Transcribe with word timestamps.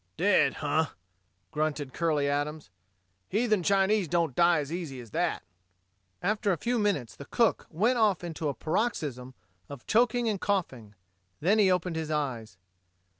"Dead? 0.17 0.55
Huh!" 0.55 0.87
grunted 1.51 1.93
Curley 1.93 2.27
Adams. 2.27 2.71
"Heathen 3.29 3.61
Chinese 3.61 4.07
don't 4.07 4.33
die 4.35 4.57
as 4.57 4.71
easy 4.73 4.99
as 4.99 5.11
that." 5.11 5.43
After 6.23 6.51
a 6.51 6.57
few 6.57 6.79
minutes 6.79 7.15
the 7.15 7.25
cook 7.25 7.67
went 7.69 7.99
off 7.99 8.23
into 8.23 8.49
a 8.49 8.55
paroxysm 8.55 9.35
of 9.69 9.85
choking 9.85 10.27
and 10.27 10.41
coughing. 10.41 10.95
Then 11.39 11.59
he 11.59 11.69
opened 11.69 11.97
his 11.97 12.09
eyes. 12.09 12.57